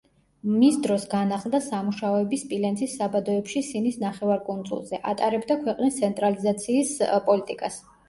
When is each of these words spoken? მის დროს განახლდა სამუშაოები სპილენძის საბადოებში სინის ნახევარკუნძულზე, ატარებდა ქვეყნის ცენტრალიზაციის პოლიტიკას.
მის 0.53 0.77
დროს 0.85 1.03
განახლდა 1.11 1.59
სამუშაოები 1.65 2.41
სპილენძის 2.45 2.97
საბადოებში 3.03 3.65
სინის 3.69 4.01
ნახევარკუნძულზე, 4.07 5.03
ატარებდა 5.15 5.63
ქვეყნის 5.63 6.03
ცენტრალიზაციის 6.05 7.01
პოლიტიკას. 7.33 7.83